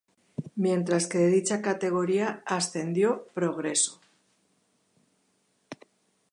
Mientras 0.55 1.05
que 1.05 1.19
de 1.19 1.27
dicha 1.27 1.61
categoría 1.61 2.41
ascendió 2.47 3.27
Progreso. 3.35 3.99